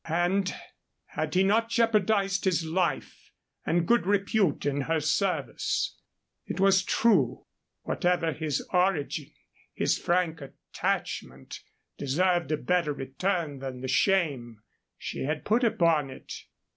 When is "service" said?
4.99-5.95